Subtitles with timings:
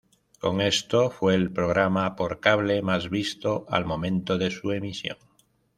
[0.39, 5.19] Con esto, fue el programa por cable más visto al momento de su emisión.